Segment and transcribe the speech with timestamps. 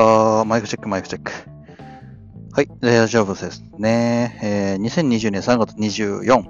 [0.00, 1.32] あマイクチェック、マイクチェック。
[2.52, 4.38] はい、大丈夫ですね。
[4.42, 6.44] えー、2020年3月24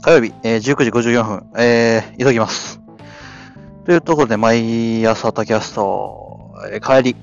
[0.00, 2.80] 火曜日、えー、19時54分、えー、急ぎます。
[3.84, 7.16] というところで、 MY朝 tacast、えー帰り、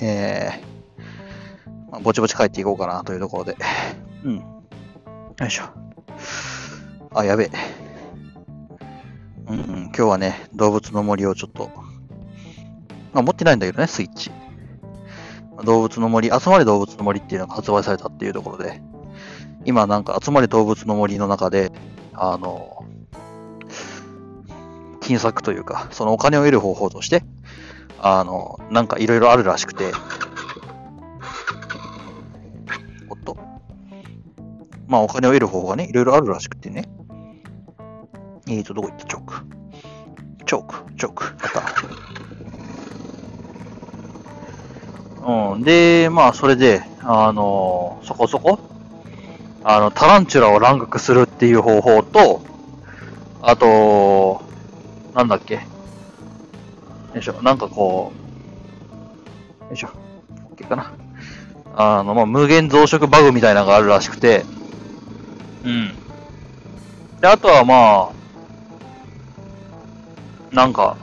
[0.00, 3.56] えーまあぼちぼち帰っていこうかなというところで。
[4.24, 4.36] うん。
[4.36, 4.44] よ
[5.46, 5.64] いしょ。
[7.12, 7.50] あ、やべえ。
[9.48, 11.70] うん、うん、今日はね、動物の森をちょっと、
[13.12, 14.30] まあ、持ってないんだけどね、スイッチ。
[15.64, 18.80] 動物の森、集まり動物の森っていうのが発売されたっていうところで、
[19.64, 21.72] 今なんか集まり動物の森の中で、
[22.14, 22.84] あの、
[25.00, 27.24] 金策というか、そのお金を得る方法として、
[27.98, 29.92] あの、なんかいろいろあるらしくて、
[33.08, 33.36] おっと。
[34.86, 36.88] まあお金を得る方法がね、いろいろあるらしくてね。
[38.48, 39.04] えーと、どこ行った？
[39.06, 39.34] チョーク。
[40.46, 41.24] チョーク、チョーク。
[41.24, 42.09] あった。
[45.26, 45.62] うん。
[45.62, 48.58] で、まあ、それで、あのそこそこ、
[49.62, 52.42] あの、タランチュラを乱獲するっていう方法と、
[53.42, 54.42] あと、
[55.14, 55.54] なんだっけ。
[55.54, 55.60] よ
[57.16, 58.12] いしょ、なんかこ
[59.62, 59.88] う、よいしょ、
[60.56, 60.92] OK かな。
[61.74, 64.44] あの、まあ、無限増殖バグみたいなのがあるらしくて、
[65.64, 65.94] うん。
[67.20, 68.12] で、あとはま
[70.52, 70.96] あ、なんか、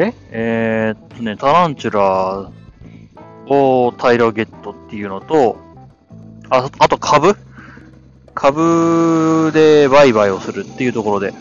[0.00, 0.14] え？
[0.30, 2.50] えー、っとね、タランチュラ
[3.46, 5.58] を大量ゲットっていうのと、
[6.50, 7.36] ああと株？
[8.34, 11.34] 株で売買をするっていうところで。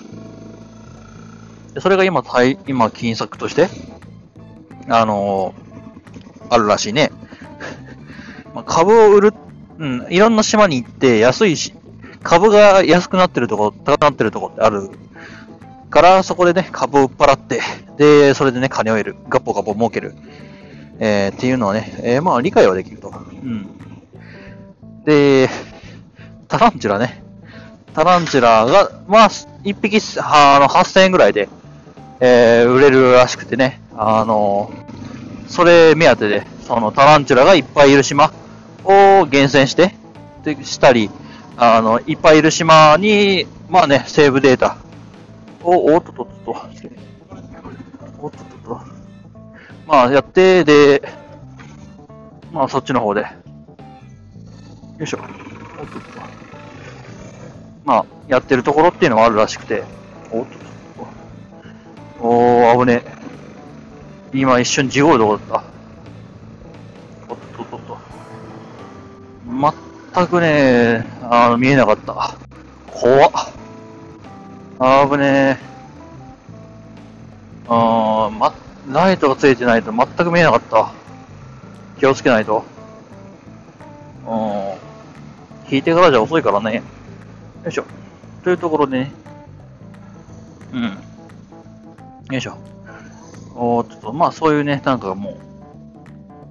[1.75, 2.23] でそれが今、
[2.67, 3.69] 今、金策として、
[4.89, 5.67] あのー
[6.50, 7.11] あるらしいね。
[8.55, 9.33] まあ株を売る、
[9.80, 11.73] うん、いろんな島に行って安いし、
[12.23, 14.89] 株が安くなってるとこ、高くなってるとこってある？
[15.89, 17.61] から、そこでね、株を売っ払って、
[17.97, 20.16] で、それでね、金を得る、ガッポガッポ儲ける、
[20.99, 23.09] えーっていうのはね、えーまあ理解はできると。
[23.09, 23.67] うん。
[25.06, 25.50] で、
[26.47, 27.23] タランチュラね。
[27.94, 29.29] タランチュラが、まあ、
[29.63, 31.50] 一匹、あの、8000円ぐらいで、
[32.19, 34.72] えー売れるらしくてね、あの、
[35.47, 38.31] それ目当てで、そのタランチュラがいっぱいいる島
[38.83, 39.95] を厳選して、
[40.44, 41.09] でしたり、
[41.56, 44.78] あの、いっぱいいる島に、まあね、セーブデータ
[45.72, 46.59] を、おっとっとっとと、
[48.19, 48.81] おっとっとっと、
[49.85, 51.01] まあやって、で、
[52.51, 53.28] まあそっちの方で、よ
[55.01, 55.25] いしょ、おっ
[55.88, 56.22] とっと、
[57.83, 59.83] まあやってるところっていうのがあるらしくて、
[60.31, 60.59] おっとっ
[62.17, 63.17] と、おー、危ねえ。
[64.33, 65.61] 今一瞬ジゴールどこだっ
[67.27, 67.33] た。
[67.33, 67.97] おっとっとっとっと。
[70.13, 72.35] 全くね、あの、見えなかった。
[72.91, 73.31] 怖っ。
[74.79, 75.57] 危ねえ。
[77.67, 78.53] あー、ま、
[78.89, 80.91] ライトがついてないと全く見えなかった。
[81.99, 82.63] 気をつけないと。
[84.27, 85.71] うん。
[85.71, 86.83] 引いてからじゃ遅いからね。
[87.63, 87.85] よいしょ。
[88.43, 89.11] というところでね。
[90.73, 90.83] うん。
[90.83, 92.57] よいしょ。
[93.55, 95.35] おー、ちょっと、まあそういうね、なんかもう、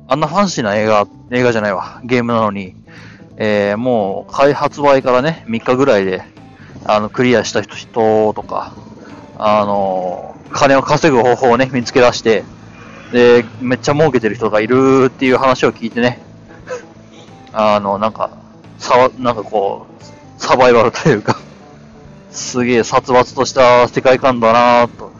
[0.08, 2.74] あんなファンシーな映画、映画じゃないわ、ゲームなのに、
[3.36, 6.22] えー、もう、開発売からね、3日ぐらいで、
[6.88, 8.72] あの、クリアした人とか、
[9.38, 12.44] あの、金を稼ぐ方法をね、見つけ出して、
[13.12, 16.22] で、めっちゃ儲けてる人がいるっていう話を聞いてね、
[17.52, 18.30] あの、なんか、
[18.78, 21.36] さ、なんかこう、サバイバルというか、
[22.30, 25.10] すげえ殺伐とした世界観だなぁと、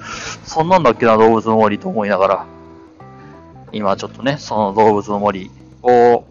[0.44, 2.47] そんなんだっけな、動物の森と思いながら、
[3.72, 5.50] 今ちょっとね、その動物の森
[5.83, 6.25] を、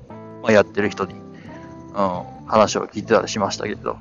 [0.44, 3.98] ま、やってる人に、うん、話を聞いてたりしましたけど。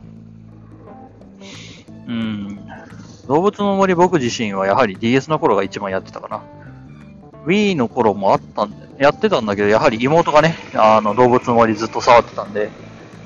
[2.06, 2.58] うん、
[3.26, 6.42] 動物の森僕自身はやはり DS の頃が一番やってたかな。
[7.46, 12.70] Wii の頃もあったんで、やってたんだけど、やはり妹がね、あの、動物の森ずっと触ってたんで、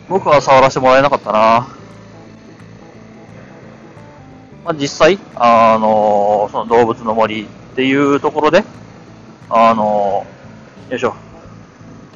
[0.08, 1.68] 僕は触らせてもらえなかったな。
[4.64, 8.64] まあ、実際、あの、その動物の森っていうところで、
[9.50, 10.26] あの、
[10.90, 11.14] よいしょ。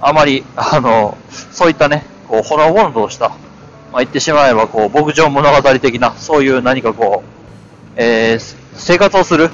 [0.01, 3.33] あまり、あの、そういったね、こう、ほのぼのとした、
[3.93, 7.29] まあ、言ってしまえば、こう、牧場物語的な、そういう何かこう、
[7.97, 9.51] えー生活をする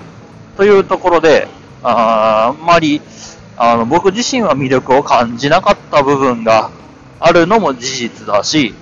[0.56, 1.48] というところで、
[1.82, 3.02] ああんまり、
[3.56, 6.70] あの、僕自身は魅力を感じなかった部分が
[7.18, 8.74] あるのも事実だし、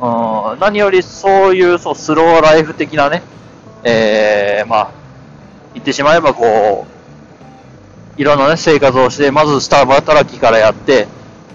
[0.00, 3.22] うん何よりそういうそうスローライフ的なね、
[3.84, 4.90] えー、まあ、
[5.74, 6.86] 言ってしまえばこ
[8.16, 11.08] う、いろんなね、生活をして、まず下働きからやって、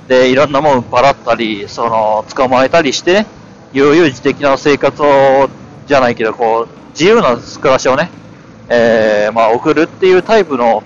[0.07, 3.25] で、いろんなもん払ったり、その、捕まえたりしてね、
[3.73, 5.49] 悠々自適な生活を、
[5.87, 8.09] じゃないけど、こう、自由な暮らしをね、
[8.69, 10.83] えー、まあ送るっていうタイプの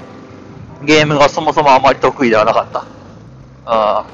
[0.84, 2.86] ゲームがそもそもあまり得意ではなかった。
[3.66, 4.06] あ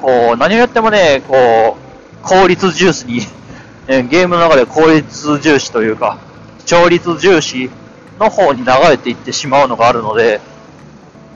[0.00, 1.76] こう、何をやってもね、こ
[2.22, 3.20] う、効率重視に
[3.86, 6.18] ゲームの中で効率重視というか、
[6.64, 7.70] 調律重視
[8.18, 10.40] の方に流れていってしまうのがあるので、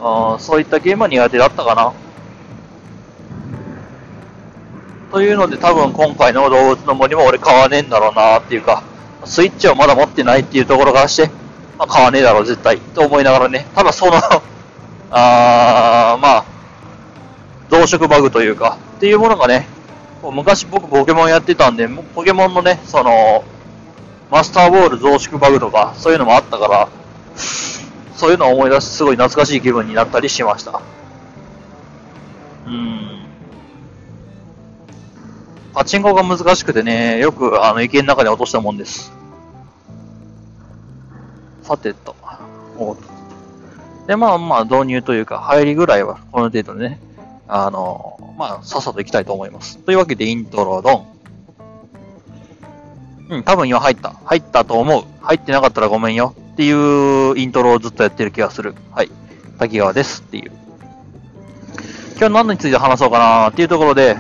[0.01, 1.93] あそういったゲームは苦手だったかな。
[5.15, 8.83] というので多分今回の動物の森も俺買わねえんだろうなっていうか、
[9.25, 11.29] スイッチをまだ持ってないっていうところからして、
[11.79, 14.15] まあ、買わねえだろう絶対と思いながらね、ただその
[15.13, 16.45] あー、まあ、
[17.71, 19.69] 増殖バグというか、っていうものがね、
[20.21, 23.45] 昔僕ポケモンやってたんで、ポケモンのね、その、
[24.33, 26.89] マスターボール増殖バグとか、そういうのもあったから、
[28.17, 30.81] そういうのを思い出してすごい懐かしい気分になったりしました。
[32.67, 33.14] うん。
[35.75, 39.13] パチンコが難しくてね、よくあの池の中に落としたもんです。
[41.63, 42.15] さてと。
[42.79, 42.97] お
[44.07, 47.01] で、まあまあ導入というか、入りぐらいはこの程度でね、
[47.49, 49.79] あの、まあ、さっさと行きたいと思います。
[49.79, 51.07] というわけで、イントロドン。
[53.31, 54.11] うん、多分今入った。
[54.25, 55.05] 入ったと思う。
[55.23, 56.35] 入ってなかったらごめんよ。
[56.53, 58.75] っていうイントロをずっとやってる気がする。
[58.93, 59.11] はい。
[59.59, 60.53] 滝川ですっていう。
[62.17, 64.17] 今日何について話そうかなっていうところで、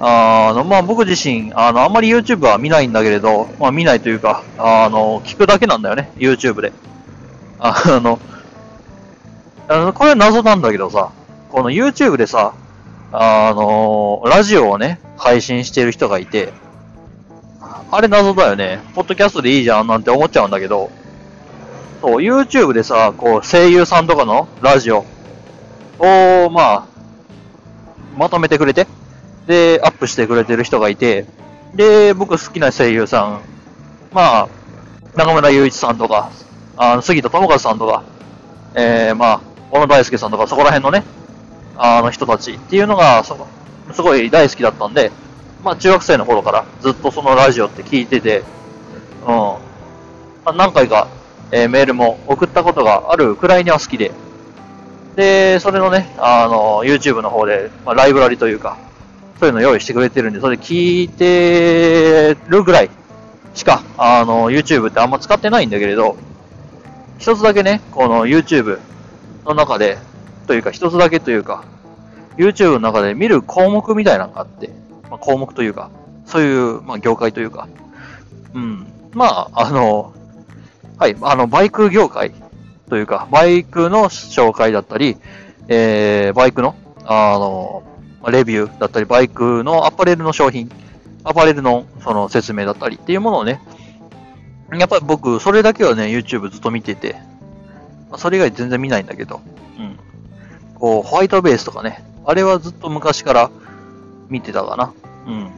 [0.00, 6.72] あの、まあ、僕自身、あの、あんまり YouTube は見ないんだけれど、まあ、見ないというか、あの、聞くだけなんだよね、YouTube で。
[7.58, 8.20] あ の、
[9.68, 11.10] あのこれは謎なんだけどさ、
[11.50, 12.54] この YouTube でさ、
[13.12, 16.52] あの、ラジオをね、配信してる人がいて、
[17.90, 18.80] あれ謎だよね。
[18.94, 20.90] ポッドキャストでいいじゃんなんて思っちゃうんだけど、
[22.00, 25.04] そう、YouTube でさ、こう、声優さんとかのラジオ
[25.98, 26.86] を、まあ、
[28.16, 28.86] まとめてくれて、
[29.48, 31.24] で、アップしてくれてる人がいて、
[31.74, 33.40] で、僕好きな声優さん、
[34.12, 34.48] まあ、
[35.16, 36.30] 中村雄一さんとか、
[36.76, 38.04] あの杉田智和さんとか、
[38.74, 39.40] えー、まあ、
[39.70, 41.02] 小野大輔さんとか、そこら辺のね、
[41.78, 43.48] あの人たちっていうのが、そ
[43.94, 45.10] すごい大好きだったんで、
[45.64, 48.44] まあ、中学生の頃からずっとそのラジオって聞いてて、
[49.26, 49.34] うん
[50.44, 50.52] ま。
[50.52, 51.08] 何回か、
[51.52, 54.12] えー、メールも送ったことがあるくらいには好きで、
[55.16, 58.76] で、それのね、あの、YouTube の方で、まあ、ライブラリというか、
[59.40, 62.90] そういうの用意してくれてるんで、それ聞いてるぐらい
[63.54, 66.16] しか、あの、YouTube ってあんま使ってないんだけれど、
[67.18, 68.78] 一つだけね、この YouTube
[69.44, 69.98] の中で、
[70.46, 71.64] というか一つだけというか、
[72.36, 74.70] YouTube の中で見る項目みたいなのがあって、
[75.10, 75.90] まあ、項目というか、
[76.26, 77.68] そういう、まあ、業界というか、
[78.54, 78.86] うん。
[79.12, 80.14] まあ、あの、
[80.98, 82.32] はい、あの、バイク業界
[82.88, 85.16] というか、バイクの紹介だったり、
[85.68, 86.74] えー、バイクの、
[87.04, 87.82] あの、
[88.30, 90.70] レビューだったり、バイクのアパレルの商品、
[91.24, 93.60] アパレルのその説明だったりっていうものをね、
[94.72, 97.16] やっぱり僕、それだけはね、YouTube ずっと見てて、
[98.16, 99.40] それ以外全然見ないんだけど、
[99.78, 99.98] うん。
[100.74, 103.50] こう、ホワイトベースとかね、あれはずっと昔から
[104.28, 104.92] 見てたかな。
[105.26, 105.50] うん。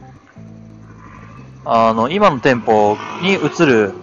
[1.65, 3.93] あの、今の店舗に移る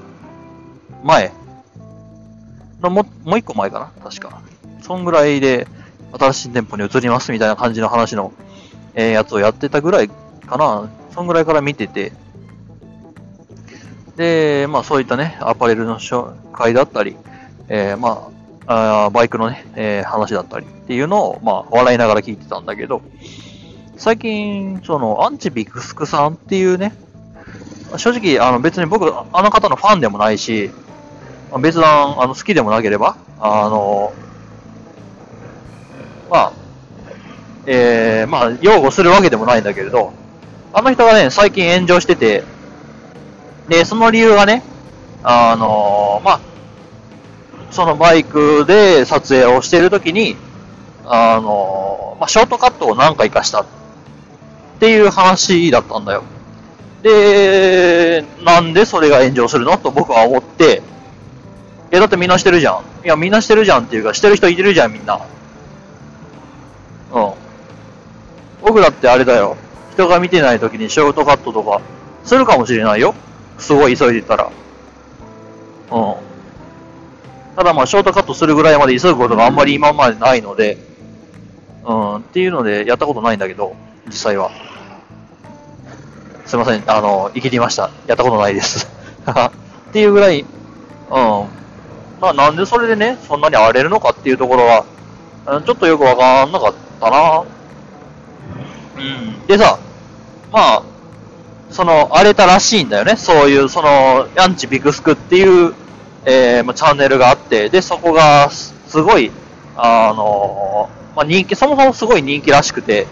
[1.03, 1.32] 前
[2.81, 4.41] のも、もう一個前かな確か。
[4.82, 5.67] そんぐらいで、
[6.12, 8.32] 新しい店舗に移りますみたいな感じの話の、
[8.99, 10.91] えー、やつをやってたぐらいかな。
[11.15, 12.12] そんぐらいから見てて。
[14.17, 17.17] で、まあそういったね、アパレルの紹介だったり、
[17.69, 18.28] えー、ま
[18.67, 23.00] ああ、バイクのね、えー、話だったりっていうのを、まあ笑いながら聞いてたんだけど、
[23.97, 26.93] 最近、その、アンチビクスクさんっていうね、
[27.97, 30.73] 正直、あの別に僕、あの方のファンでもないし、
[31.61, 34.12] 別段、あの好きでもなければ、あの、
[37.71, 40.15] えー、まあ、擁護するわけでもないんだけれど、
[40.73, 42.43] あの人がね、最近炎上してて、
[43.69, 44.63] で、その理由がね、
[45.23, 46.41] あのまあ、
[47.71, 50.37] そのバイクで撮影をしているときに、
[51.05, 53.67] あのまあ、ショートカットを何回かしたっ
[54.81, 56.23] ていう話だったんだよ。
[57.03, 60.83] で、なんでそれが炎上するのと僕は思って、
[61.93, 62.83] いや、だってみんなしてるじゃん。
[63.05, 65.21] いや、みんなしてるじゃんっていうか、してる人いてるじゃん、みんな。
[67.13, 67.48] うん。
[68.62, 69.57] 僕だってあれだよ。
[69.93, 71.81] 人が見てない時にショートカットとか
[72.25, 73.15] するかもしれないよ。
[73.59, 74.50] すごい急いでたら。
[75.91, 76.15] うん。
[77.57, 80.79] ただまあ、ショートカットするぐらいまで急ぐことがあんまり今までないので、
[81.85, 83.75] うん、っていうのでやったことないんだけど、
[84.07, 84.50] 実際は。
[86.47, 87.91] すいません、あの、生きてました。
[88.07, 88.87] やったことないです。
[89.27, 90.47] っていうぐらい、うん。
[92.21, 94.85] まあなんでそれでね、そんなに荒れるのかっていうところは、
[95.65, 97.45] ちょっとよくわかんなかったな。
[98.99, 99.47] うん。
[99.47, 99.78] でさ、
[100.52, 100.83] まあ、
[101.71, 103.17] その、荒れたらしいんだよね。
[103.17, 105.75] そういう、その、アンチビクスクっていう
[106.25, 109.31] えー、まあ、チャンネルがあって、で、そこが、すごい、
[109.76, 113.07] あのー、まあ、人気、そもそもすごい人気らしくて、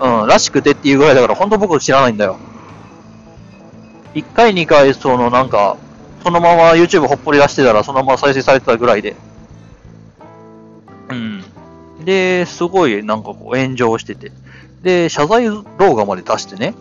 [0.00, 2.38] うん、らしくてっていうぐらいだから、本当僕知らないんだよ。
[4.14, 5.76] 1回2回、そのなんか、
[6.24, 9.14] そのまま YouTube ほっぽり出してたら、そのまま再生されてたぐらいで。
[11.10, 11.44] うん。
[12.04, 14.32] で、すごいなんかこう炎上してて。
[14.82, 16.74] で、謝罪動画まで出してね、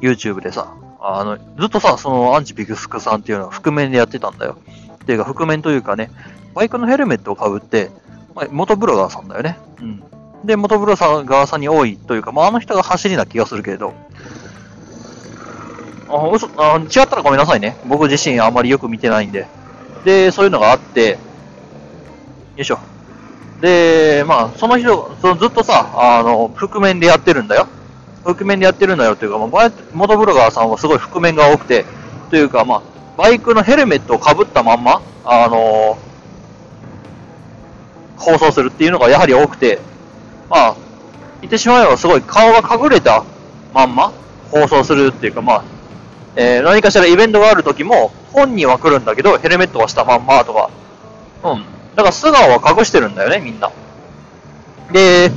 [0.00, 4.56] YouTube でさ、あの、ずっとさ、そのアンチビクスクさんっていうのは覆面でやってたんだよ。
[4.94, 6.10] っていうか、覆面というかね、
[6.54, 7.90] バイクのヘルメットをかぶって、
[8.34, 9.58] まあ、元ブロガーさんだよね。
[9.80, 10.02] うん。
[10.44, 13.94] で、元ブロガーさんに多いというか、まあ、あの人が走りな気がするけれど、
[16.08, 17.76] あ、嘘、あ違ったらごめんなさいね。
[17.86, 19.46] 僕自身あまりよく見てないんで。
[20.04, 21.18] で、そういうのがあって、よ
[22.58, 22.78] いしょ。
[23.62, 27.68] で、まあ、その人、そのずっとさ、あの、覆面でやってるんだよ。
[28.24, 31.84] 覆面でやってるんだよというか、まあ、元ブロガーさんはすごい覆面が多くて、
[32.28, 32.82] というか、まあ、
[33.16, 35.96] バイクのヘルメットをかぶったまんま、あの
[38.16, 39.78] 放送するっていうのがやはり多くて、
[40.50, 40.76] まあ、
[41.40, 43.24] 言ってしまえばすごい顔が隠れた
[43.72, 44.12] まんま
[44.50, 45.64] 放送するっていうか、まあ、
[46.34, 50.70] えー、何かしらイベントがある時も、本人は来るんだけど、ヘルメットはしたまんまとか、
[51.44, 51.64] うん。
[51.94, 53.70] だから素顔は隠してるんだよね、みんな。
[54.92, 55.30] で、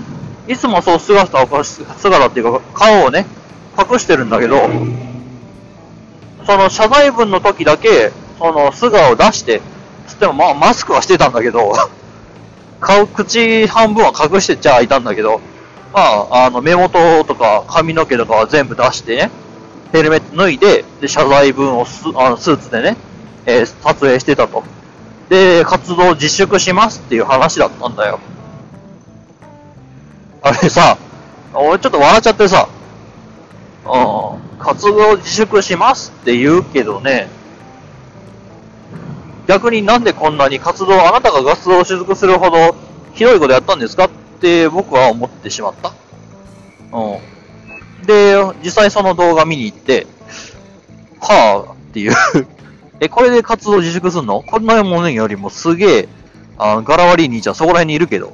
[0.47, 3.25] いつもそう姿を、姿っていうか、顔をね、
[3.77, 4.69] 隠してるんだけど、
[6.45, 9.62] その謝罪文の時だけ、その素顔を出して、
[10.07, 11.74] つってもまあマスクはしてたんだけど、
[12.79, 15.41] 顔、口半分は隠してちゃいたんだけど、
[15.93, 19.31] まあ、あの、目元とか髪の毛とかは全部出してね、
[19.91, 22.97] ヘルメット脱いで、で、謝罪文をスあのスーツでね、
[23.45, 24.63] えー、撮影してたと。
[25.29, 28.20] で、活動自粛しますっていう話だったんだよ。
[30.41, 30.98] あれさ、
[31.53, 32.70] 俺ちょっと笑っちゃってさ、
[33.86, 37.29] うん、活動自粛しますって言うけどね、
[39.48, 42.75] 逆になんでこんなに活動、あなたが活動を自粛するほど
[43.13, 45.94] ひどいことやったんですかって僕は思ってしまった。
[46.91, 47.17] う
[48.03, 48.05] ん。
[48.05, 50.05] で、実際その動画見に行って、
[51.22, 52.13] はぁっていう
[52.99, 54.41] え、これで活動自粛すんの？
[54.41, 56.09] こんなものよりもすげえ、
[56.57, 58.33] あの、柄悪い兄ちゃんそこら辺にいるけど。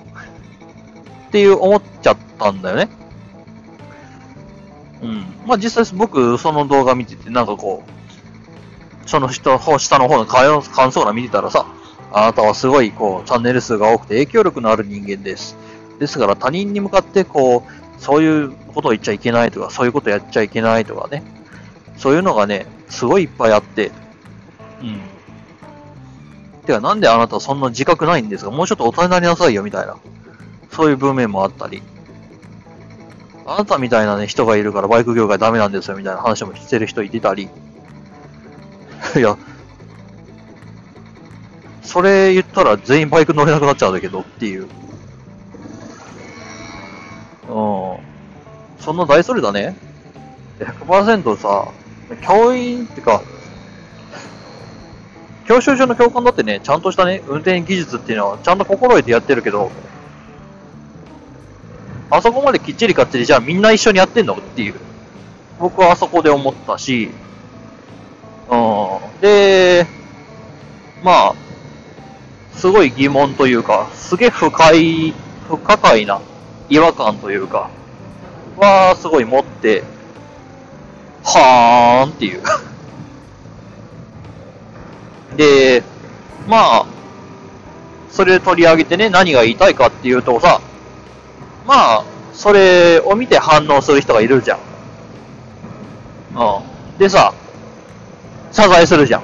[1.28, 2.90] っていう思っちゃったんだよね。
[5.02, 5.26] うん。
[5.48, 7.84] まあ実際僕その動画見ててなんかこ
[9.06, 11.66] う、その人、下の方の感想欄見てたらさ、
[12.14, 15.56] あなたはすごいこう、チャンネル数が多くて影響力のある人間です。
[16.00, 21.24] ですから他人に向かってこう、そういうことを言っちゃいけないとか、そういうことやっちゃいけないとかね。
[21.98, 23.92] そういうのがね、すごいいっぱいあって。
[24.82, 25.00] うん。
[26.66, 28.52] てか、なんであなたそんな自覚ないんですか？
[28.52, 29.96] もうちょっと大人になりなさいよ、みたいな。
[30.72, 31.82] そういう文面もあったり。
[33.46, 37.44] あなたみたいなね、人がいるからバイク業界ダメなんですよ、みたいな話もしてる人いてたり。
[39.16, 39.38] いや、
[41.82, 44.68] それ言ったら全員バイク乗れなくなっちゃうんだけどっていう。
[47.50, 47.98] うん。
[48.80, 49.76] そんな大それだね。
[50.60, 51.68] 100%さ、
[52.22, 53.22] 教員ってか、
[55.48, 59.72] 教習所の教官だってね、ちゃんとしたね、運転技術っていうのはちゃんと心得てやってるけど、
[62.10, 64.34] あそこまできっちりかっちりじゃあみんな一緒にやってんの？
[64.34, 64.76] っていう。
[65.60, 67.12] 僕はあそこで思ったし、
[68.50, 69.22] うん。
[69.22, 69.86] で、
[71.04, 71.36] まあ、
[72.54, 75.14] すごい疑問というか、すげえ深い、
[75.48, 76.22] 不可解な
[76.70, 77.70] 違和感というか、
[78.58, 79.84] はすごい持って、
[81.24, 82.42] はーんっていう
[85.36, 85.84] で、
[86.48, 86.86] まあ、
[88.10, 90.62] それ取り上げてね、何が言いたいかっていうとさ、
[91.66, 94.60] まあ、それを見て反応する人がいるじゃん。
[96.36, 96.98] うん。
[96.98, 97.34] でさ、
[98.52, 99.24] 謝罪するじゃん。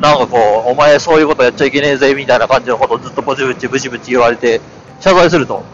[0.00, 4.60] なんかこう、お前そういうことやっちゃいけねえぜ、みたいな感じのことをずっとブチブチブチブチ言われて、
[5.00, 5.64] 謝罪すると。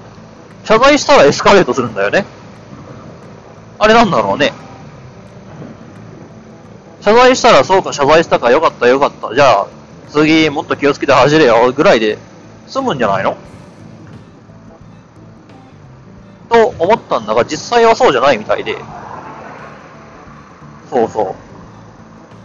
[0.64, 2.24] 謝罪したらエスカレートするんだよね。
[3.78, 4.52] あれなんだろうね。
[7.04, 9.34] 謝罪したらそうか謝罪したかよかったよかった。
[9.34, 9.66] じゃあ、
[10.08, 12.16] 次もっと気をつけて走れよぐらいで
[12.66, 13.36] 済むんじゃないの？
[16.48, 18.78] と思ったんだが、実際はそうじゃないみたいで。
[20.88, 21.34] そうそう。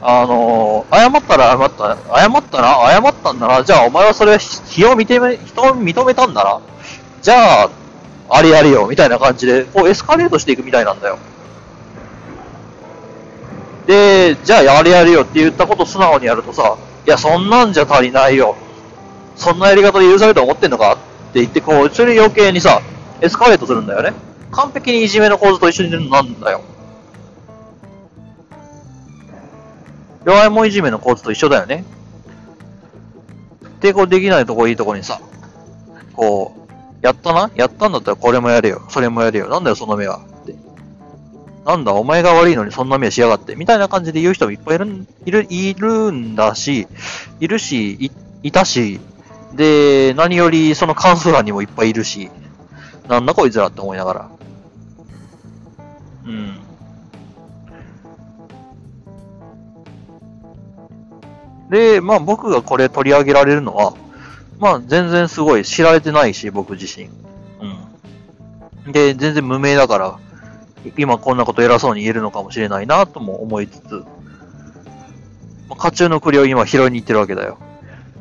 [0.01, 2.89] あのー、謝ったら謝った、謝ったな？
[2.89, 3.63] 謝ったんだな？
[3.63, 6.59] じゃあお前はそれ、日を認め、人を認めたんだな？
[7.21, 7.69] じゃあ、
[8.29, 11.17] あれやれよ、みたいな感じで、こうエスカレートしていくみたいなんだよ。
[13.89, 16.77] で、じゃあやれやれよって言ったこと素直にやるとさ、
[17.07, 18.55] いや、そんなんじゃ足りないよ。
[19.35, 22.83] そんなやり方で許されると思ってんのかって言って、こう、それ余計にさ、
[23.19, 24.13] エスカレートするんだよね。
[24.51, 26.61] 完璧にいじめの構図と一緒になんだよ。
[30.23, 31.83] 弱いもいじめの構図と一緒だよね。
[33.79, 35.19] 抵抗できないとこいいとこにさ、
[36.13, 37.49] こう、やったな？
[37.55, 38.83] やったんだったらこれもやれよ。
[38.89, 39.47] それもやれよ。
[39.49, 40.21] なんだよ、その目は。
[41.69, 43.55] なんだ、お前が悪いのにそんな目しやがって。
[43.55, 46.87] みたいな感じで言う人もいっぱいいる、いる、いるんだし、
[47.39, 48.11] いるし、い、
[48.41, 48.99] いたし、
[49.53, 52.31] で、何よりその関数欄にもいっぱいいるし、
[53.07, 54.29] なんだこいつらって思いながら。
[56.25, 56.59] うん。
[61.69, 63.93] で、まあ僕がこれ取り上げられるのは、
[64.57, 67.09] まあ全然すごい知られてないし、僕自身。
[68.85, 68.91] うん。
[68.91, 70.19] で、全然無名だから、
[70.97, 74.05] 今こんなこと偉そうに言えるのかもしれないなとも思いつつ、
[75.67, 77.57] まあ、家中の栗を今拾いに行ってるわけだよ。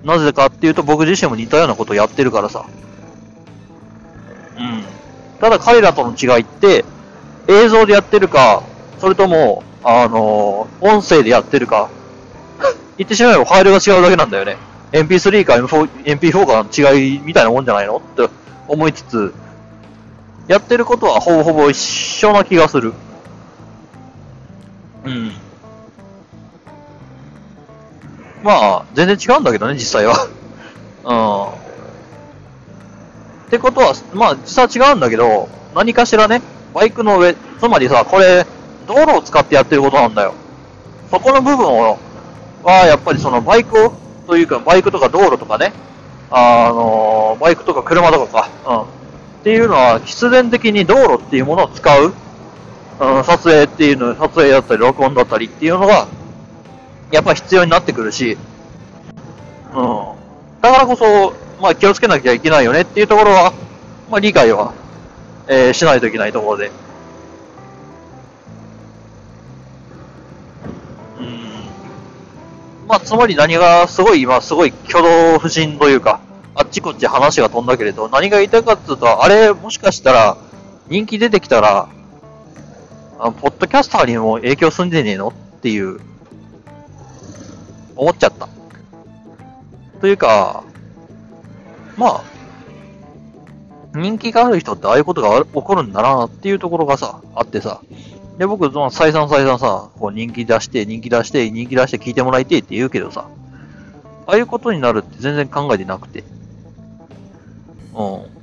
[0.04, 2.66] なぜかっていうと僕自身も似たようなことをやってるからさ。
[4.56, 4.84] うん。
[5.40, 6.84] ただ彼らとの違いって、
[7.48, 8.62] 映像でやってるか、
[8.98, 11.88] それとも、あのー、音声でやってるか、
[12.96, 14.56] 言ってしまえばファイルが違うだけなんだよね。
[14.92, 17.98] MP3 か MP4 かの違いみたいなもんじゃないの？
[17.98, 18.28] って
[18.66, 19.32] 思いつつ、
[20.48, 22.94] やってることはほぼほぼ一緒な気がする。
[25.04, 25.32] うん。
[28.42, 30.26] まあ、全然違うんだけどね、実際は。
[31.04, 31.58] うん。
[33.46, 36.40] ってことは、まあ、実際は違うんだけど、何かしらね、
[36.74, 38.46] バイクの上、つまりさ、これ、
[38.86, 40.32] 道路を使ってやってることなんだよ。
[41.10, 41.98] そこの部分を、
[42.62, 43.92] は、やっぱりそのバイクを、
[44.26, 45.72] というか、バイクとか道路とかね、
[46.30, 48.97] あの、バイクとか車とかか、うん。
[49.40, 52.12] っていうのは、必然的に道路っていうものを使う、
[53.00, 56.08] うん、撮影っていうの、撮影だったり、録音だったりっていうのが、
[57.12, 58.36] やっぱ必要になってくるし、
[59.72, 60.08] うん。
[60.60, 63.52] だからこそ、まあ気をつけなきゃいけないよねっていうところは、
[64.10, 64.74] まあ理解は、
[65.46, 66.72] えー、しないといけないところで。
[71.20, 71.50] うん。
[72.88, 76.20] まあつまり何がすごい今すごい挙動不審というか、
[76.58, 80.36] あっちこっち話が飛んだけれど、何が言いたいかっていうと、あれもしかしたら
[80.88, 81.88] 人気出てきたら、
[83.20, 86.00] あのポッドキャスターにも影響すんでねえのっていう
[87.94, 88.48] 思っちゃった。
[90.00, 90.64] というか、
[91.96, 92.24] まあ、
[93.94, 97.80] 人気がある人ってああいうことが起こるんだなっていうところがさ、あってさ。
[98.36, 103.28] で、僕、その再三再三さ、こう人気出して、人気出して、人気出して聞いてもらいてって言うけどさ、
[104.26, 106.24] ああいうことになるって全然考えてなくて。
[107.98, 108.38] うん。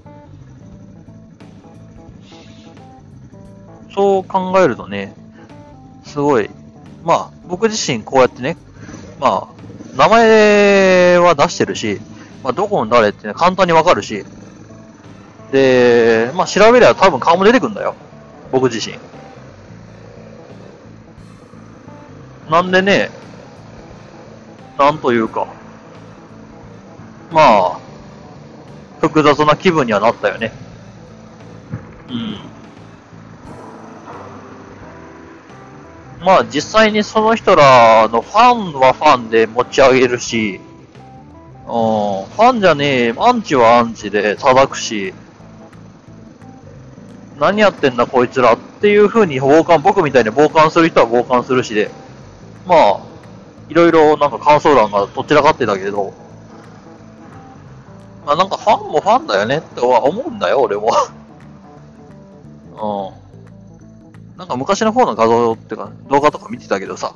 [3.94, 5.16] そう考えるとね、
[6.04, 6.50] すごい、
[7.06, 8.58] まあ、僕自身こうやってね、
[9.20, 9.56] まあ、
[9.96, 12.02] 名前は出してるし、
[12.44, 14.26] まあ、どこの誰ってね、簡単にわかるし、
[15.54, 17.96] で、まあ、調べりゃ多分顔も出てくんだよ。
[18.52, 19.00] 僕自身。
[22.52, 23.10] なんでね、
[24.78, 25.48] なんというか、
[27.32, 27.85] まあ、
[29.08, 30.52] 複雑な気分にはなったよね。
[32.10, 32.38] うん。
[36.26, 40.60] まあ実際にその人らのファンはファンで持ち上げるし、
[41.66, 45.14] うん、ファンじゃねえ、アンチはアンチで叩くし、
[47.40, 51.92] 何やってんだこいつらっていう風に傍観、僕みたいに傍観する人は傍観するしで、
[52.66, 53.00] まあ、
[53.70, 56.14] いろいろなんか感想欄がどちらかってたけど、
[58.26, 60.92] まあなんかファンもファンだよねっては思うんだよ、俺も。
[62.74, 63.22] う
[64.36, 64.38] ん。
[64.38, 67.16] なんか昔の方の画像ってか動画とか見てたけどさ、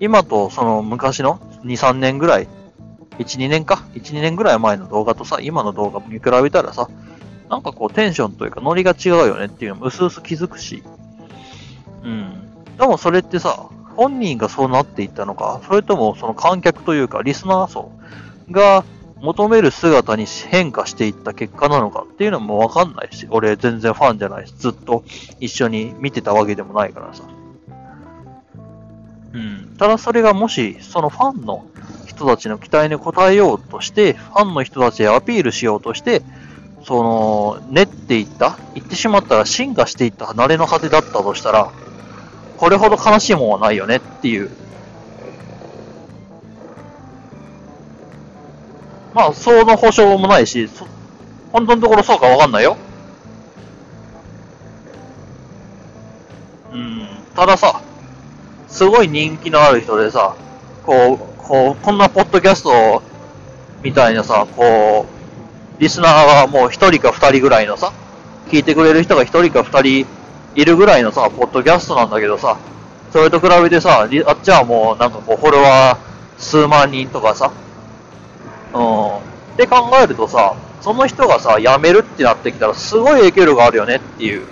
[0.00, 2.48] 今とその昔の2、3年ぐらい、
[3.18, 6.88] 1、2年か ?1、2年ぐらい前の動画とさ、今の動画見比べたらさ、
[7.48, 10.82] なんかこうテンションというかノリが違うよねっていうのも薄々気づくし、
[12.02, 12.50] うん。
[12.78, 17.92] でもそれってさ、本人がそうなっていったのか、それともその観客というかリスナー層
[18.50, 18.84] が
[19.22, 25.04] 求める姿に変化していった結果なのかっていうのもわかんないし、俺全然ファンじゃないし、ずっと
[25.38, 27.22] 一緒に見てたわけでもないからさ。
[29.32, 29.76] うん。
[29.78, 31.64] ただそれがもし、そのファンの
[32.06, 36.22] 人たちの期待に応えようとして、ファンの人たちへアピールしようとして、
[36.84, 41.70] その、練っていった、言ってしまったら進化していった離れの果てだったとしたら、
[42.56, 44.50] これほど悲しいもんはないよねっていう
[49.14, 50.68] まあ、その保証もないし、
[51.52, 52.76] 本当のところそうかわかんないよ。
[56.72, 57.82] うん、たださ、
[58.68, 60.34] すごい人気のある人でさ、
[60.86, 63.02] こう、こう、こんなポッドキャスト
[63.82, 65.06] みたいなさ、こ
[65.78, 67.92] う、リスナーがもう一人か二人ぐらいのさ、
[68.48, 70.06] 聞いてくれる人が一人か二人
[70.54, 72.56] いるぐらいのさ、ポッドキャストなんだけどさ、
[73.12, 74.08] それと比べてさ、あっ
[74.40, 77.52] ちはもうなんかこう、フォロワー数万人とかさ、
[78.74, 79.16] うん。
[79.16, 79.20] っ
[79.56, 84.46] て考えるとさ、その人がさ、辞めるってなってきたら、すごい影響力あるよねっていう。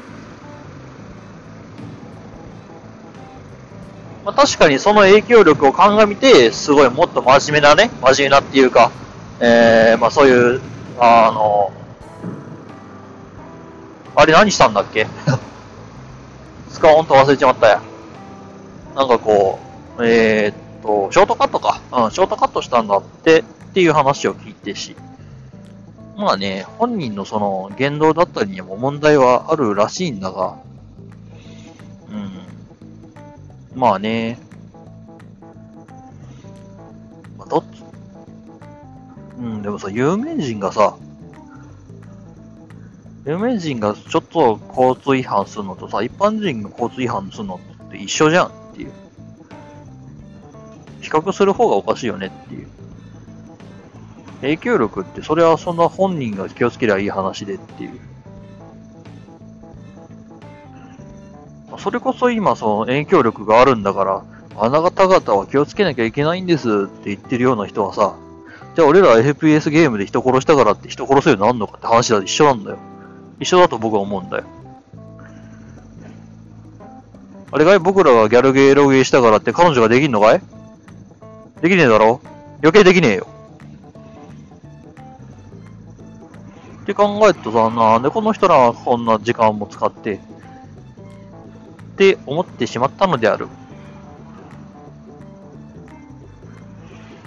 [4.25, 8.91] まあ、確かにその影響力を鑑みて、すごいもっと真面目なね、真面目なっていうか、
[9.41, 10.61] えー、まあそういう、
[10.99, 11.73] あの、
[14.15, 15.07] あれ何したんだっけ？
[16.69, 17.81] スカーンと忘れちまったや。
[18.95, 19.59] なんかこ
[19.99, 21.81] う、えー、っと、ショートカットか。
[21.93, 24.97] うん、ショートカットしたんだってっていう話を聞いてし。
[26.17, 30.59] まあね、本人のその言動だったりにも問題はあるらしいんだが、
[32.11, 33.79] うん。
[33.79, 34.39] まあね、
[37.39, 37.83] まあ、どっち、
[39.39, 40.97] うん、でもさ、有名人がさ、
[43.25, 48.93] 有名人がちょっと交通違反するのとさ、一般人が交通違反するのって一緒じゃんっていう。
[51.01, 52.80] 比較する方がおかしいよねっていう。
[54.41, 58.01] 影響力って、それはそんな本人が気をつけりゃいい話でっていう。
[61.79, 64.25] それこそ今その影響力があるんだから、
[64.57, 68.17] あなた方は気をつけなきゃいけないんですって言ってるような人はさ、
[68.75, 72.79] じゃあ俺ら FPS ゲームで人殺したからって人殺せるようになるのかって話だと一緒なんだよ。
[73.39, 74.45] 一緒だと僕は思うんだよ。
[77.53, 80.43] あれかい僕らがギャルゲーロゲーしたからって彼女ができんのかい？
[81.63, 82.21] できねえだろ？
[82.63, 83.27] 余計できねえよ。
[86.83, 90.19] って考えるとさ、なんでこの人らはこんな時間も使って、っ
[91.97, 93.49] て思ってしまったのである。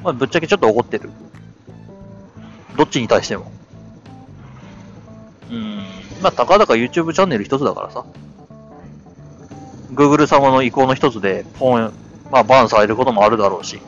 [0.04, 1.10] まあ、ぶっちゃけちょっと怒ってる。
[2.76, 3.52] どっちに対しても。
[5.50, 5.78] うん。
[6.22, 8.04] まあ、たかだか YouTube チャンネル一つだからさ。
[9.94, 11.94] Google 様の意向の一つで、ポン、
[12.32, 13.80] まあ、バンされることもあるだろうし。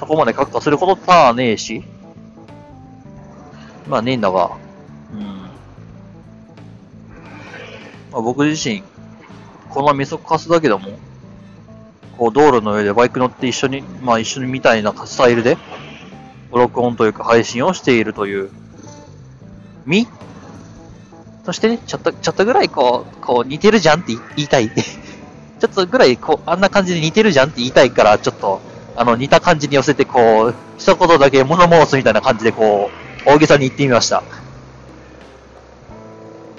[0.00, 1.84] そこまで格下することたねえし。
[3.88, 4.52] まあねえんだが、
[5.12, 5.26] うん。
[8.12, 8.82] まあ僕自身、
[9.70, 10.98] このみそかすだけども、
[12.18, 15.56] こう道路の上でバイク乗って一緒に、まあ一緒にみたいなスタイルで、
[16.52, 18.50] 録音というか配信をしているという、
[19.86, 20.06] み？
[21.44, 24.70] そしてね、ちょっと、ちょっとぐらいこう、こう似てるじゃんって言いたい。
[25.58, 28.60] ちょっとぐらいこう、あんな感じで似てるじゃんって言いたいから、ちょっと、
[28.94, 34.22] あの、似た感じに寄せてこう、一言だけ物申すみたいな感じでこう、大げさに言ってみました。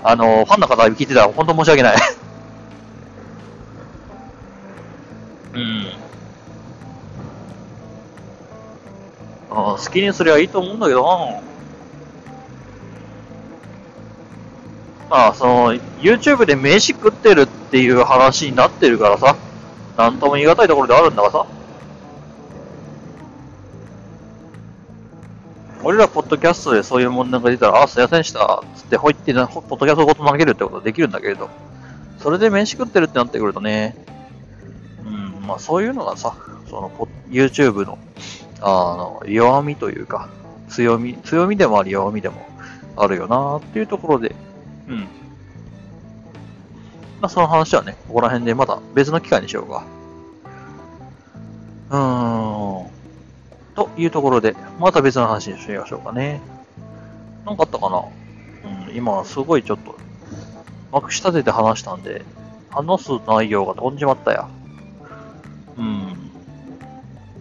[0.04, 1.96] あの、ファンの方が聞いてたら本当申し訳ない
[5.54, 5.88] うん。
[9.52, 11.42] あ好きにすりゃいいと思うんだけどな。
[15.10, 19.36] まあ、その、YouTube で飯食ってるっていう話になってるからさ、
[19.96, 21.46] なんとも言い難いところであるんだがさ。
[25.84, 31.50] 俺らポッドキャストでそういう問題が出たら、あ、すいませんでした、つってほいってポッドキャストごと投げるってことはできるんだけれど、
[32.20, 33.98] それで飯食ってるってなってくるとね、
[35.06, 36.36] うん、まあそういうのがさ、
[36.70, 36.90] その、
[37.30, 37.98] YouTube の、
[38.62, 40.30] あの、弱みというか、
[40.70, 42.48] 強み、強みでもあり弱みでも
[42.96, 44.34] あるよなっていうところで、
[44.88, 45.00] うん。
[45.00, 45.08] ま
[47.24, 49.84] あその話はね、ここら辺でまた別の機会にしようか。
[53.76, 56.42] というところで、また別の話にしましょうかね。
[57.46, 58.04] なんかあったかな？
[58.88, 59.98] うん、今すごいちょっと、
[60.92, 62.24] まくし立てて話したんで、
[62.70, 64.48] 話す内容が飛んじまったや。
[65.78, 66.32] うん。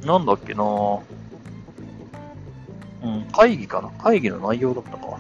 [0.05, 0.65] なんだっけな？
[3.05, 3.91] うん、会議かな？
[4.03, 5.19] 会議の内容だったか。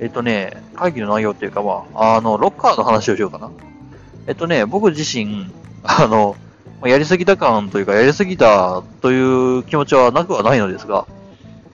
[0.00, 3.50] えっとね、会議の内容っていうかまあ、あの、ロッカーの話をしようかな。
[4.26, 6.36] えっとね、僕自身、あの、
[6.80, 11.06] まやりすぎた感というか、やりすぎたという気持ちはなくはないのですが、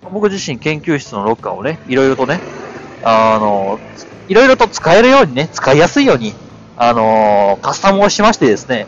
[0.02, 2.40] 僕自身研究室のロッカーをね、いろいろとね、
[3.02, 3.80] あの、
[4.28, 6.34] いろいろと使えるようにね、使いやすいように、
[6.76, 8.86] あの、カスタムをしましてですね、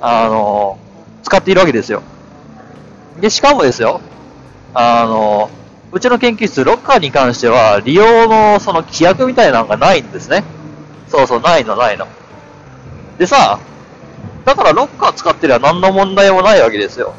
[0.00, 0.78] あの、
[1.22, 2.02] 使っているわけですよ。
[3.20, 4.00] で、しかもですよ、
[4.74, 5.50] あの、
[5.92, 10.44] うちの研究室、ロッカーに関しては、利用のその規約みたいなのがないんですね。
[11.08, 12.08] そうそう、ないの、ないの。
[13.18, 13.58] でさ、
[14.44, 17.14] だからロッカー使ってりゃ何の問題もないわけですよ。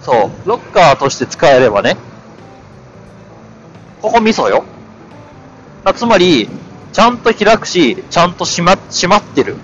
[0.00, 0.48] そう。
[0.48, 1.96] ロッカーとして使えればね。
[4.00, 4.64] ここミソよ。
[5.94, 6.48] つまり、
[6.92, 9.56] ちゃんと開くし、ちゃんと閉ま、閉まってる。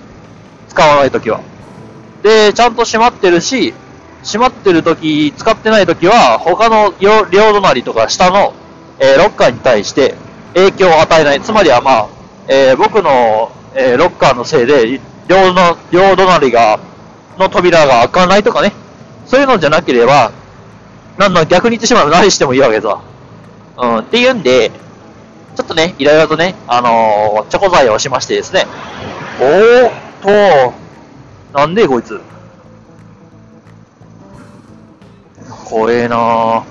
[0.68, 1.40] 使わないときは。
[2.22, 3.74] で、ちゃんと閉まってるし、
[4.24, 8.54] 閉まってるとき、使ってないときは、他の両隣とか下の、
[8.98, 10.14] えー、ロッカーに対して
[10.54, 11.40] 影響を与えない。
[11.40, 12.09] つまりはまあ、
[12.48, 16.80] えー、僕の、えー、ロッカーのせいで、両の、両隣が、
[17.38, 18.72] の扉が開かないとかね。
[19.26, 20.32] そういうのじゃなければ、
[21.18, 23.00] なんだ、逆に言ってしまう何してもいいわけさ。
[23.76, 24.70] うん、っていうんで、
[25.54, 28.66] ちょっとね、いろいろとね、あのー、チョコ材をしましてですね。
[29.40, 29.92] おーっ
[31.52, 32.20] と、なんでこいつ。
[35.64, 36.62] 怖えなぁ。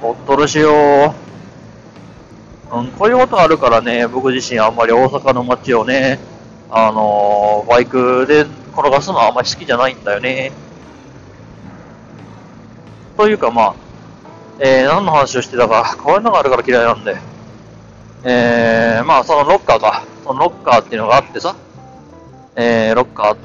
[0.00, 1.25] ほっとるしよう。
[2.72, 6.18] うん、こういうことあるからね、僕自身あんまり大阪の街をね、
[6.70, 10.52] あのー、バイクで転がすのはあんまり好きじゃないんだよね。
[13.16, 13.74] というかまあ、
[14.58, 17.16] えー、何の話をしてたか、こういうのがあるから嫌いなんで。
[18.24, 20.04] えー、まあそのロッカーか。
[20.24, 21.54] そのロッカーっていうのがあってさ、
[22.56, 23.36] えー、ロッカ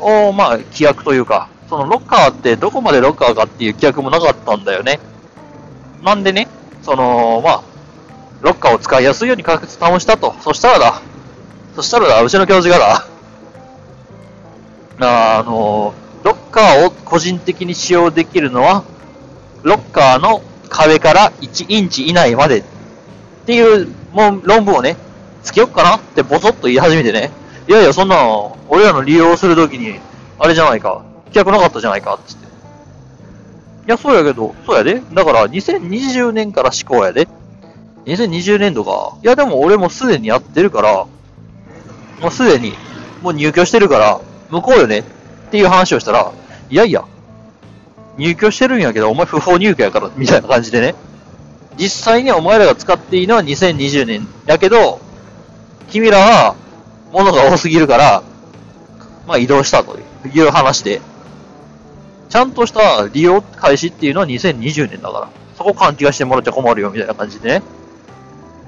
[0.00, 4.98] ーを、まあ、規約というか、そのロッカーってどこまでロッカーかっていう規約もなかったんだよね。
[6.02, 6.48] なんでね、
[6.82, 7.62] その、まあ、
[8.40, 10.34] ロッカーを使いやすいように確立保したと。
[10.40, 11.02] そしたらだ、
[11.76, 13.04] そしたらだ、うちの教授が
[14.98, 18.84] だ、ああの、ロッカーを個人的に使用できるのは、
[19.62, 22.64] ロッカーの壁から1インチ以内までっ
[23.46, 24.96] ていうもう論文をね、
[25.42, 27.30] つけよっかなってボソッと言い始めてね、
[27.68, 30.00] いやいや、そんなの、俺らの利用するときに、
[30.38, 32.46] あれじゃないか、規約なかったじゃないか、つって。
[32.46, 32.48] い
[33.86, 35.02] や、そうやけど、そうやで。
[35.12, 37.28] だから、2020年から施行やで。
[38.06, 39.16] 2020年度か。
[39.22, 41.06] いや、でも俺もすでにやってるから、
[42.20, 42.74] もうすでに、
[43.22, 45.02] もう入居してるから、向こうよねっ
[45.50, 46.32] ていう話をしたら、
[46.70, 47.04] いやいや、
[48.16, 50.94] 入居してるんやけど、お前不法入居やから、みたいな感じでね。
[51.76, 55.00] 実際にお前らが使っていいのは2020年やけど、
[55.88, 56.54] 君らは
[57.12, 58.22] 物が多すぎるから、
[59.26, 61.00] まあ移動したという話で、
[62.28, 67.62] ちゃんとした利用開始っていうのは2020年だから、そこ勘違いしてもらっちゃ困るよみたいな感じでね。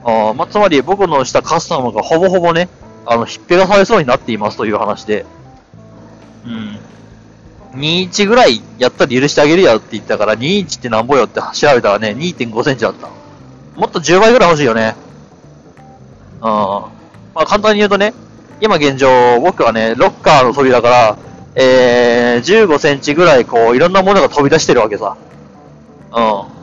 [0.05, 2.69] あまあ、つまり僕のしたカスタムがほぼほぼね、
[3.07, 5.25] あの、ひっぺがされそうになっていますという話で、
[6.45, 6.79] うん。
[7.75, 13.09] 21ぐらいやったら許してあげるよって言ったから、21ってなんぼよって調べたらね、2.5センチだった。
[13.77, 14.95] もっと10倍ぐらい欲しいよね。
[16.41, 16.45] うん。
[16.45, 16.91] ま
[17.35, 18.13] あ簡単に言うとね、
[18.61, 21.19] 今現状、僕はね、ロッカーの扉から、
[21.55, 25.17] えー、15センチぐらいこう、いろんなものが飛び出してるわけさ。
[26.15, 26.62] うん。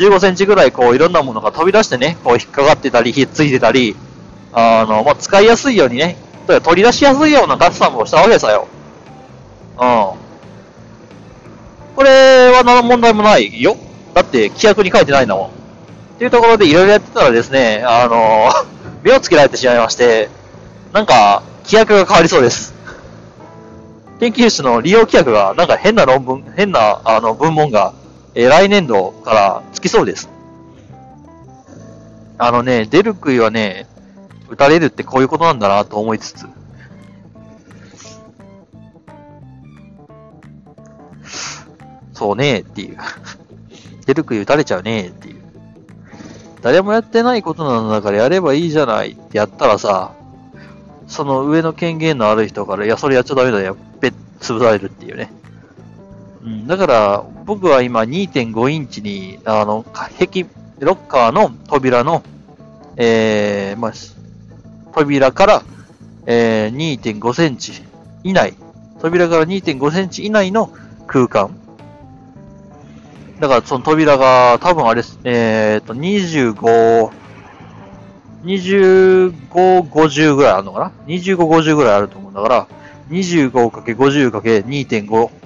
[0.00, 3.94] 15センチぐらいこう、いろんなものが飛び出してね、こう引っかかってたり、ひっついてたり、
[4.52, 8.66] あの、まあ、使いやすいようにね、取り出しやすいようなカスタムをしたわけさよ。
[9.78, 10.30] うん。
[11.94, 13.76] これは何の問題もないよ。
[14.14, 15.46] だって規約に書いてないんだもん。
[15.48, 15.50] っ
[16.18, 18.50] ていうところでいろいろやってたらですね、あの、
[19.04, 20.30] 目をつけられてしまいまして、
[20.92, 22.74] なんか、規約が変わりそうです。
[24.18, 27.94] 研究室の利用規約が、なんか変な論文、変な、あの、文文が、
[28.34, 30.28] えー、来年度からつきそうです。
[32.38, 33.86] あのね、出る杭はね、
[34.48, 36.46] 打たれるってこういうことなんだなと思いつつ、
[42.12, 42.98] そうねっていう。
[44.06, 45.40] 出る杭打たれちゃうねっていう。
[46.62, 50.12] 誰もやってないことなんだからやればいいじゃないってやったらさ、
[51.08, 53.76] その上の権限のある人から、いや、それやっちゃダメだよ。
[54.00, 55.32] べっ、潰されるっていうね。
[56.42, 60.46] うん、だから、僕は今2.5インチに、あの、壁、
[60.78, 62.22] ロッカーの扉の、
[62.96, 63.92] えー、まあ、
[64.94, 65.62] 扉から、
[66.26, 67.82] えー、2.5センチ
[68.24, 68.54] 以内、
[69.00, 70.72] 扉から2.5センチ以内の
[71.06, 71.56] 空間。
[73.40, 77.10] だからその扉が多分あれです、えー、っと、25、
[78.44, 79.32] 25、
[79.88, 82.66] 50ぐらいあるのかな ?25、50ぐらいあると思うんだから、
[83.10, 85.39] 25×50×2.5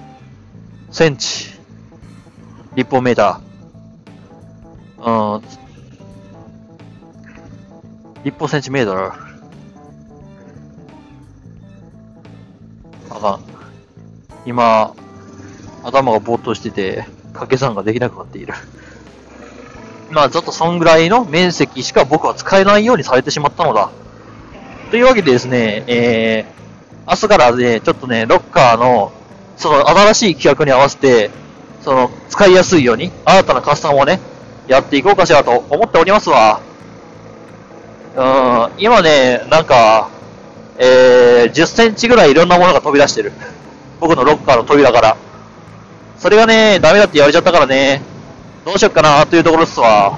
[0.95, 1.49] センチ、
[2.73, 5.43] 立方メーター、うん、
[8.23, 9.11] 立方センチメートル、
[13.09, 13.41] あかん。
[14.45, 14.95] 今、
[15.83, 17.03] 頭がぼーっとしてて、
[17.33, 18.53] 掛け算ができなくなっている。
[20.11, 23.89] まあ、ちょっとそんぐらいの面積しか僕は使えないようにされてしまったのだ。
[24.91, 29.11] というわけでですね、えー、明日からね、ちょっとね、ロッカーの、
[29.57, 31.31] その新しい規約に合わせて、
[31.81, 34.19] その、使いやすいように、新たなカスタムをね、
[34.67, 36.59] やっていこうかしらと思っておりますわ。
[38.15, 40.09] うん、今ね、なんか、
[40.77, 43.31] えー、10センチぐらいいろんなものが飛び出してる。
[43.99, 45.15] 僕のロッカーの扉から。
[46.17, 48.01] それがね、ダメだって言われちゃったからね、
[48.65, 50.17] どうしよっかなというところっすわ。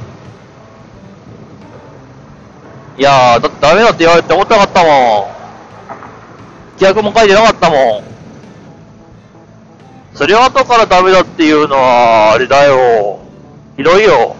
[2.98, 5.38] いやー、だってダメだって言われて思ってなかったもん。
[6.80, 8.07] 規約も書いてなかったもん。
[10.18, 13.20] それを後からダメだっていうのは、あれだよ。
[13.78, 14.36] ひどいよ。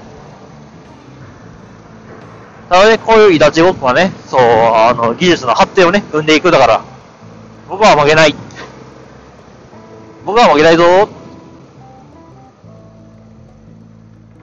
[2.68, 6.82] ただね、こういうイタチごっこはね、そう、あの、技術の発展をね、生んでいくだから。
[7.70, 8.36] 僕は負けない。
[10.26, 11.08] 僕は負けないぞ。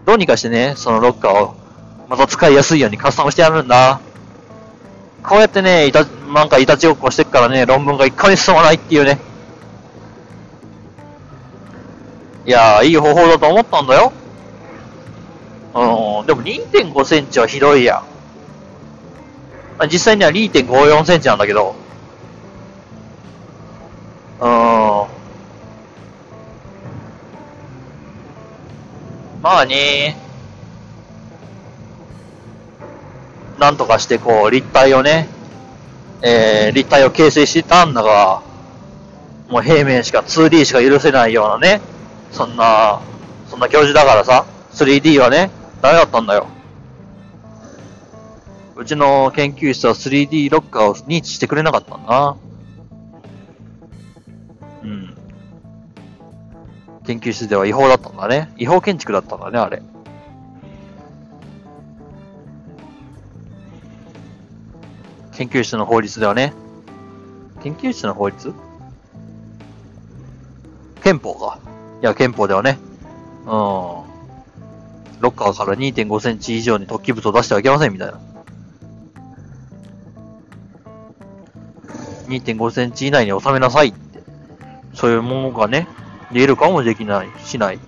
[0.07, 1.57] どうにかしてね、そのロッカーを、
[2.09, 3.99] また使いやすいようにカスタムしてやるんだ。
[5.25, 9.34] こうやってね、いた、なんかいたちごっこしてっからね、論文が一回に進まないっていうね。
[12.47, 14.13] いやー、いい方法だと思ったんだよ。
[15.75, 18.03] うん、でも2.5センチはひどいや
[19.81, 19.89] ん。
[19.91, 21.75] 実際には2.54センチなんだけど。
[24.41, 24.49] うん。
[29.43, 30.17] まあね
[33.59, 35.29] なんとかしてこう、立体をね、
[36.23, 38.43] えー、立体を形成してたんだが、
[39.49, 41.81] もう平面しか 2D しか許せないようなね、
[42.35, 43.01] そんな、
[43.49, 46.49] そんな教授だからさ、3D はね、ダメだったんだよ。
[48.77, 52.37] うちの研究室は 3D ロッカーを認知してくれなかったんだな。
[54.83, 55.17] うん。
[57.07, 58.53] 研究室では違法だったんだね。
[58.59, 59.81] 違法建築だったんだね、あれ。
[65.37, 66.53] 研究室の法律ではね。
[67.63, 68.53] 研究室の法律？
[71.03, 71.54] 憲法か。
[72.03, 72.79] いや、憲法ではね。
[73.45, 73.49] うん。
[73.49, 78.21] ロッカーから2.5センチ以上に突起物を出してはいけませんみたいな。
[82.27, 84.23] 2.5センチ以内に収めなさいって。
[84.95, 85.89] そういうものがね、
[86.33, 87.79] 言えるかもできない、しない。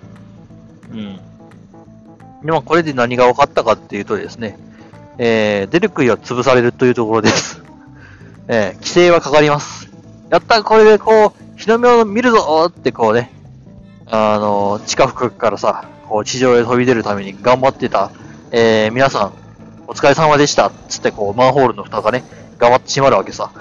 [0.91, 1.19] うん。
[2.43, 4.57] で、まあ、これで何が分かったかっていうとですね、
[5.17, 7.61] えー、出る杭は潰されるというところです。
[8.47, 9.89] えー、規制はかかります。
[10.29, 13.31] やったこれでこう、日の目を見るぞってこうね、
[14.09, 18.11] あの、地下深くからさ、こう地上へ飛び出るために頑張ってた、
[18.51, 19.33] えー、皆さん、
[19.87, 22.23] お疲れ様でしたつってこう、マンホールの蓋がね、
[22.57, 23.51] 頑張って閉まるわけさ。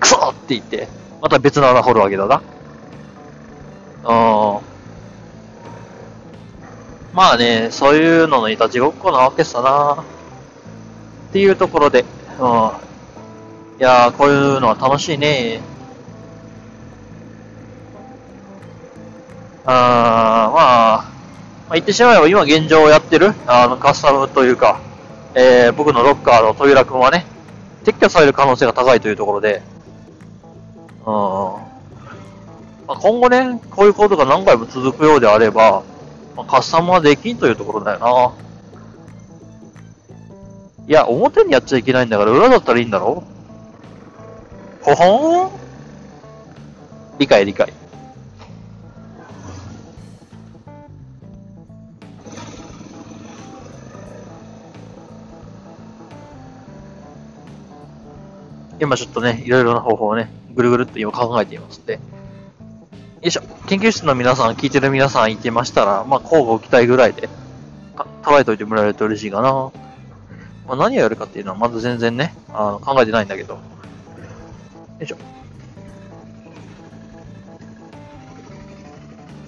[0.00, 0.88] クソって言って、
[1.20, 2.42] また別の穴掘るわけだな。
[4.02, 4.60] うん。
[7.12, 10.04] まあね、そういうののいたちごっこなわけさな。
[11.30, 12.04] っていうところで、
[12.40, 12.46] うん。
[13.78, 15.60] いやー、こういうのは楽しいね。
[19.66, 21.04] あー、まあ、ま
[21.70, 24.80] あ、言ってしまえば今現状やってる、あの、カスタムというか、
[25.34, 27.26] えー、僕のロッカーの扉くんはね、
[27.84, 29.62] 撤去される可能性が高いというところで、
[31.06, 31.14] うん。
[32.86, 35.82] まあ、今後ね、こういうことが何回も続くようであれば、
[36.36, 38.32] まあ、カスタムはできんというところだよな。
[40.88, 43.22] いや、表にやっちゃいけないんだから裏だったらいいんだろ
[44.82, 45.50] ほほん？
[47.18, 47.72] 理解理解。
[58.80, 61.94] 今ちょっとね、いろいろな方法をね、ぐるぐるっと今考えていますんで。
[61.94, 62.00] よ
[63.22, 63.42] いしょ。
[63.66, 67.28] 研究室の皆さん、聞いてる皆さんいてましたら、まあ、交互期待ぐらいで、
[68.22, 69.70] 捉えておいてもらえると嬉しいかな。
[70.66, 73.54] まあ、何をやるかっていうのはまず全然ね、あの考えてないんだけど。
[73.54, 73.60] よ
[75.02, 75.16] いしょ。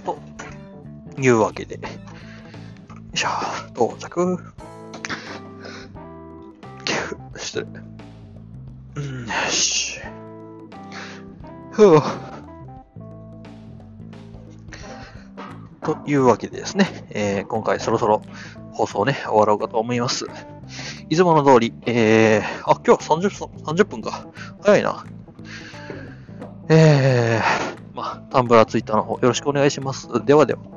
[0.05, 0.19] と
[1.19, 1.77] いうわけで。
[1.77, 1.81] よ
[3.15, 3.29] いしょ。
[3.75, 4.39] 到着。
[7.37, 7.92] 失礼。
[11.91, 12.03] う。
[15.85, 18.23] というわけでですね、えー、今回そろそろ
[18.73, 20.27] 放送ね、終わろうかと思います。
[21.11, 24.27] いつもの通り、えー、あ、今日30分、30分か。
[24.63, 25.05] 早いな。
[26.69, 30.09] えー、まあ、タンブラーツイッターの方よろしくお願いします。
[30.25, 30.72] ではでは。